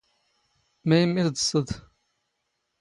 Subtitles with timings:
[0.89, 1.69] ⵎⴰⵢⵎⵎⵉ ⵜⴹⵚⵚⴷ?